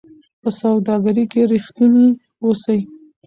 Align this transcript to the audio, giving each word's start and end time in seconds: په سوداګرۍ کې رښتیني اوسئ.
په 0.41 0.49
سوداګرۍ 0.59 1.25
کې 1.31 1.41
رښتیني 1.51 2.07
اوسئ. 2.43 2.79